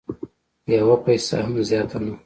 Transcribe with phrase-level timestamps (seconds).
[0.73, 2.11] یوه پیسه هم زیاته نه